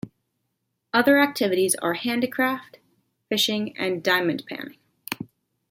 [0.95, 2.79] Other activities are handicraft,
[3.29, 4.79] fishing, and diamond panning.